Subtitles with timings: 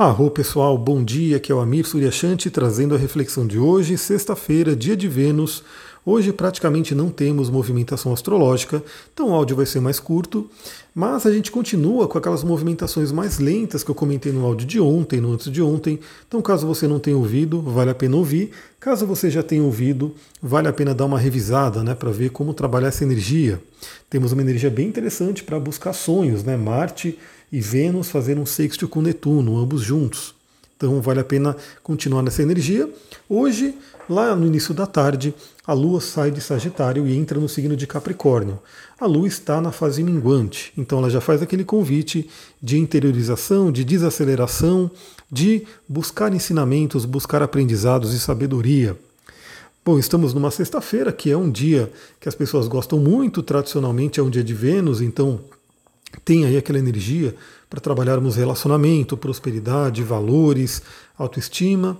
[0.00, 4.74] Arro pessoal, bom dia, aqui é o Amir Suryashanti trazendo a reflexão de hoje, sexta-feira,
[4.74, 5.62] dia de Vênus.
[6.06, 8.82] Hoje praticamente não temos movimentação astrológica,
[9.12, 10.48] então o áudio vai ser mais curto,
[10.94, 14.80] mas a gente continua com aquelas movimentações mais lentas que eu comentei no áudio de
[14.80, 16.00] ontem, no antes de ontem.
[16.26, 18.52] Então, caso você não tenha ouvido, vale a pena ouvir.
[18.80, 22.54] Caso você já tenha ouvido, vale a pena dar uma revisada, né, para ver como
[22.54, 23.60] trabalhar essa energia.
[24.08, 26.56] Temos uma energia bem interessante para buscar sonhos, né?
[26.56, 27.18] Marte
[27.52, 30.34] e Vênus fazendo um sexto com Netuno, ambos juntos.
[30.76, 32.88] Então vale a pena continuar nessa energia.
[33.28, 33.74] Hoje,
[34.08, 35.34] lá no início da tarde,
[35.66, 38.58] a Lua sai de Sagitário e entra no signo de Capricórnio.
[38.98, 42.28] A Lua está na fase minguante, então ela já faz aquele convite
[42.62, 44.90] de interiorização, de desaceleração,
[45.30, 48.96] de buscar ensinamentos, buscar aprendizados e sabedoria.
[49.84, 54.22] Bom, estamos numa sexta-feira, que é um dia que as pessoas gostam muito, tradicionalmente é
[54.22, 55.40] um dia de Vênus, então
[56.24, 57.34] tem aí aquela energia
[57.68, 60.82] para trabalharmos relacionamento, prosperidade, valores,
[61.16, 61.98] autoestima.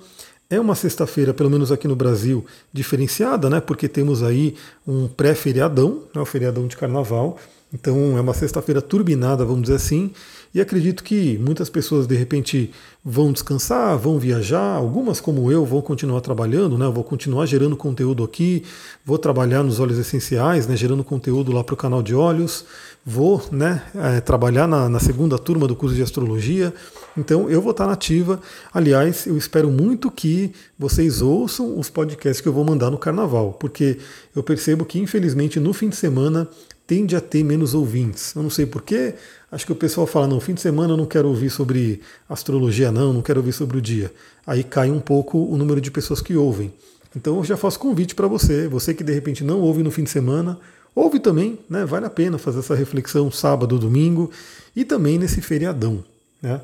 [0.48, 3.60] É uma sexta-feira, pelo menos aqui no Brasil, diferenciada, né?
[3.60, 7.38] Porque temos aí um pré-feriadão, né, o feriadão de carnaval.
[7.72, 10.10] Então é uma sexta-feira turbinada, vamos dizer assim,
[10.52, 12.72] e acredito que muitas pessoas de repente
[13.04, 16.86] vão descansar, vão viajar, algumas como eu vão continuar trabalhando, né?
[16.86, 18.64] Eu vou continuar gerando conteúdo aqui,
[19.04, 20.76] vou trabalhar nos óleos essenciais, né?
[20.76, 22.64] Gerando conteúdo lá para o canal de óleos,
[23.04, 26.74] vou né, é, trabalhar na, na, segunda turma do curso de astrologia.
[27.16, 28.40] Então eu vou estar nativa.
[28.72, 33.52] Aliás, eu espero muito que vocês ouçam os podcasts que eu vou mandar no carnaval,
[33.52, 33.98] porque
[34.34, 36.48] eu percebo que infelizmente no fim de semana
[36.90, 38.34] tende a ter menos ouvintes.
[38.34, 39.14] Eu não sei porquê,
[39.52, 42.90] acho que o pessoal fala, não, fim de semana eu não quero ouvir sobre astrologia,
[42.90, 44.12] não, não quero ouvir sobre o dia.
[44.44, 46.72] Aí cai um pouco o número de pessoas que ouvem.
[47.14, 50.02] Então eu já faço convite para você, você que de repente não ouve no fim
[50.02, 50.58] de semana,
[50.92, 51.84] ouve também, né?
[51.84, 54.28] Vale a pena fazer essa reflexão sábado, domingo
[54.74, 56.02] e também nesse feriadão.
[56.42, 56.56] Né?
[56.56, 56.60] O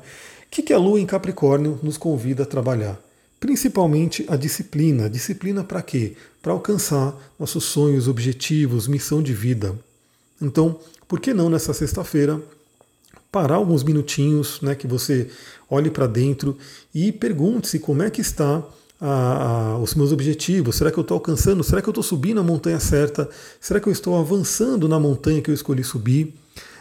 [0.51, 2.99] que, que a Lua em Capricórnio nos convida a trabalhar?
[3.39, 5.09] Principalmente a disciplina.
[5.09, 6.17] Disciplina para quê?
[6.41, 9.73] Para alcançar nossos sonhos, objetivos, missão de vida.
[10.41, 12.41] Então, por que não nessa sexta-feira
[13.31, 15.29] parar alguns minutinhos, né, que você
[15.69, 16.57] olhe para dentro
[16.93, 18.63] e pergunte-se como é que está
[18.99, 20.75] a, a, os meus objetivos.
[20.75, 21.63] Será que eu estou alcançando?
[21.63, 23.29] Será que eu estou subindo a montanha certa?
[23.59, 26.33] Será que eu estou avançando na montanha que eu escolhi subir?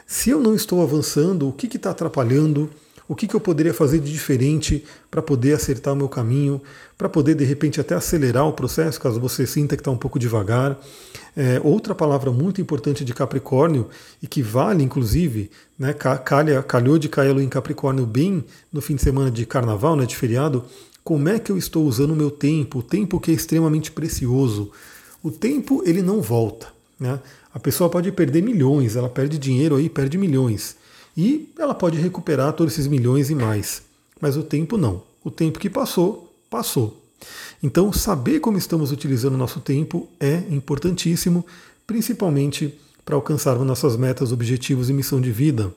[0.07, 2.71] Se eu não estou avançando, o que está atrapalhando?
[3.09, 6.61] O que, que eu poderia fazer de diferente para poder acertar o meu caminho,
[6.99, 10.19] para poder de repente até acelerar o processo, caso você sinta que está um pouco
[10.19, 10.79] devagar.
[11.37, 13.89] É, outra palavra muito importante de Capricórnio
[14.23, 19.03] e que vale inclusive, né, calha, calhou de cair em Capricórnio bem no fim de
[19.03, 20.65] semana de carnaval, né, de feriado,
[21.05, 24.73] como é que eu estou usando o meu tempo, o tempo que é extremamente precioso.
[25.23, 26.67] O tempo ele não volta.
[26.99, 27.21] Né?
[27.55, 30.77] A pessoa pode perder milhões, ela perde dinheiro aí, perde milhões.
[31.17, 33.83] E ela pode recuperar todos esses milhões e mais.
[34.21, 35.03] Mas o tempo não.
[35.25, 37.03] O tempo que passou, passou.
[37.63, 41.45] Então, saber como estamos utilizando o nosso tempo é importantíssimo,
[41.87, 45.73] principalmente para alcançarmos nossas metas, objetivos e missão de vida.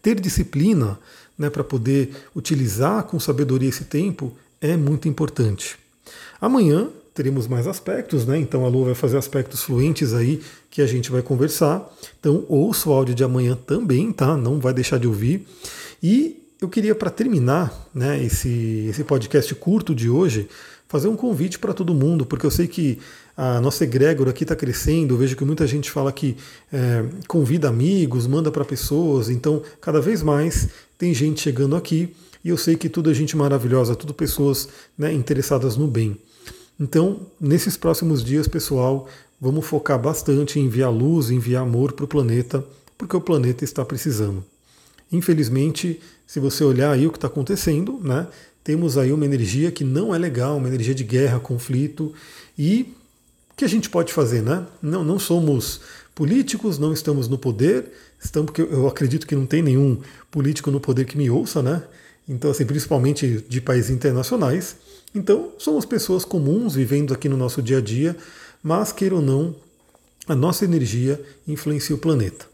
[0.00, 0.98] Ter disciplina
[1.36, 5.76] né, para poder utilizar com sabedoria esse tempo é muito importante.
[6.40, 8.38] Amanhã teremos mais aspectos, né?
[8.38, 11.90] Então a Lua vai fazer aspectos fluentes aí que a gente vai conversar.
[12.20, 14.36] Então ouça o áudio de amanhã também, tá?
[14.36, 15.48] Não vai deixar de ouvir.
[16.02, 20.46] E eu queria, para terminar né, esse, esse podcast curto de hoje,
[20.86, 22.98] fazer um convite para todo mundo, porque eu sei que
[23.34, 26.36] a nossa egrégora aqui está crescendo, eu vejo que muita gente fala que
[26.72, 32.50] é, convida amigos, manda para pessoas, então cada vez mais tem gente chegando aqui e
[32.50, 36.16] eu sei que tudo é gente maravilhosa, tudo pessoas né, interessadas no bem.
[36.78, 39.08] Então, nesses próximos dias, pessoal,
[39.40, 42.64] vamos focar bastante em enviar luz, enviar amor para o planeta,
[42.98, 44.44] porque o planeta está precisando.
[45.10, 48.26] Infelizmente, se você olhar aí o que está acontecendo, né,
[48.62, 52.12] temos aí uma energia que não é legal, uma energia de guerra, conflito,
[52.58, 52.92] e
[53.52, 54.66] o que a gente pode fazer, né?
[54.82, 55.80] Não, não somos
[56.14, 59.98] políticos, não estamos no poder, estamos porque eu acredito que não tem nenhum
[60.30, 61.84] político no poder que me ouça, né?
[62.28, 64.76] Então, assim, principalmente de países internacionais.
[65.16, 68.14] Então, somos pessoas comuns vivendo aqui no nosso dia a dia,
[68.62, 69.56] mas, queira ou não,
[70.28, 71.18] a nossa energia
[71.48, 72.44] influencia o planeta.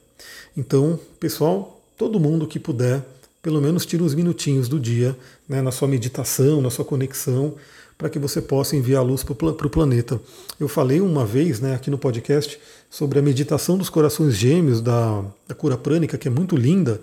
[0.57, 3.03] Então, pessoal, todo mundo que puder,
[3.43, 5.17] pelo menos tire uns minutinhos do dia
[5.49, 7.57] né, na sua meditação, na sua conexão,
[7.99, 10.21] para que você possa enviar luz para o planeta.
[10.61, 15.25] Eu falei uma vez né, aqui no podcast sobre a meditação dos corações gêmeos da,
[15.49, 17.01] da cura prânica, que é muito linda,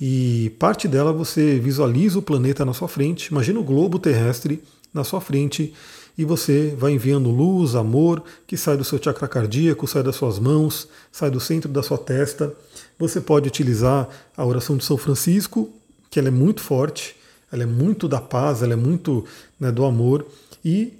[0.00, 5.04] e parte dela você visualiza o planeta na sua frente, imagina o globo terrestre na
[5.04, 5.72] sua frente
[6.16, 10.38] e você vai enviando luz, amor, que sai do seu chakra cardíaco, sai das suas
[10.38, 12.54] mãos, sai do centro da sua testa.
[12.98, 15.70] Você pode utilizar a oração de São Francisco,
[16.10, 17.16] que ela é muito forte.
[17.50, 19.26] ela é muito da paz, ela é muito
[19.60, 20.26] né, do amor
[20.64, 20.94] e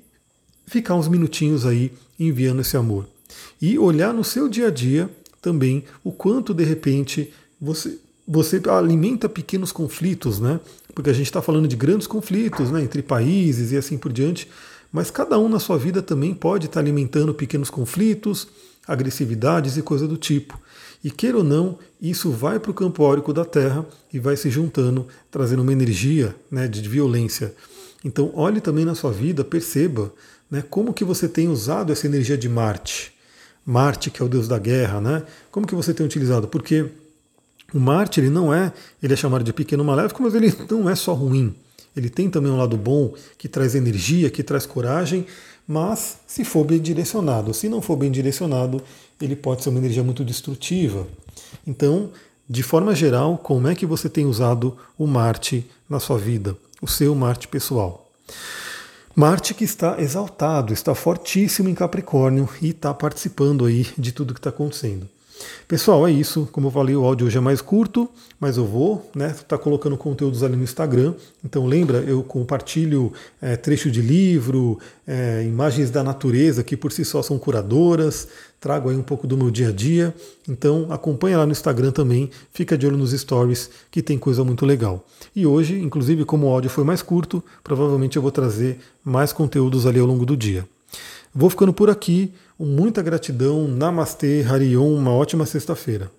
[0.66, 3.06] ficar uns minutinhos aí enviando esse amor.
[3.60, 5.08] E olhar no seu dia a dia
[5.40, 7.98] também o quanto de repente você,
[8.32, 10.58] você alimenta pequenos conflitos, né?
[10.94, 14.48] Porque a gente está falando de grandes conflitos né, entre países e assim por diante,
[14.90, 18.48] mas cada um na sua vida também pode estar tá alimentando pequenos conflitos,
[18.88, 20.58] agressividades e coisa do tipo.
[21.04, 24.48] E queira ou não, isso vai para o campo órico da Terra e vai se
[24.48, 27.54] juntando, trazendo uma energia né, de violência.
[28.02, 30.12] Então olhe também na sua vida, perceba
[30.50, 33.12] né, como que você tem usado essa energia de Marte.
[33.64, 35.22] Marte, que é o deus da guerra, né?
[35.50, 36.48] Como que você tem utilizado?
[36.48, 36.90] Porque
[37.72, 38.72] o Marte ele não é,
[39.02, 41.54] ele é chamado de pequeno maléfico, mas ele não é só ruim.
[41.96, 45.26] Ele tem também um lado bom, que traz energia, que traz coragem,
[45.66, 47.52] mas se for bem direcionado.
[47.52, 48.82] Se não for bem direcionado,
[49.20, 51.06] ele pode ser uma energia muito destrutiva.
[51.66, 52.10] Então,
[52.48, 56.88] de forma geral, como é que você tem usado o Marte na sua vida, o
[56.88, 58.10] seu Marte pessoal?
[59.14, 64.40] Marte que está exaltado, está fortíssimo em Capricórnio e está participando aí de tudo que
[64.40, 65.06] está acontecendo.
[65.66, 66.48] Pessoal, é isso.
[66.52, 68.08] Como eu falei, o áudio hoje é mais curto,
[68.38, 71.14] mas eu vou né, tá colocando conteúdos ali no Instagram.
[71.44, 77.04] Então lembra, eu compartilho é, trecho de livro, é, imagens da natureza que por si
[77.04, 78.28] só são curadoras,
[78.60, 80.14] trago aí um pouco do meu dia a dia.
[80.48, 84.66] Então acompanha lá no Instagram também, fica de olho nos stories que tem coisa muito
[84.66, 85.06] legal.
[85.34, 89.86] E hoje, inclusive, como o áudio foi mais curto, provavelmente eu vou trazer mais conteúdos
[89.86, 90.66] ali ao longo do dia.
[91.34, 92.34] Vou ficando por aqui.
[92.58, 93.66] Muita gratidão.
[93.66, 94.94] Namastê, Harion.
[94.94, 96.10] Uma ótima sexta-feira.